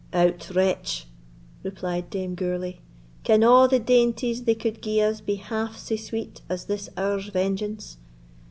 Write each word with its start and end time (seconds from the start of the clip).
"Out, 0.13 0.49
wretch!" 0.55 1.05
replied 1.61 2.09
Dame 2.09 2.33
Gourlay, 2.33 2.79
"can 3.23 3.43
a' 3.43 3.67
the 3.67 3.77
dainties 3.77 4.45
they 4.45 4.55
could 4.55 4.81
gie 4.81 4.99
us 4.99 5.21
be 5.21 5.35
half 5.35 5.77
sae 5.77 5.95
sweet 5.95 6.41
as 6.49 6.65
this 6.65 6.89
hour's 6.97 7.27
vengeance? 7.27 7.97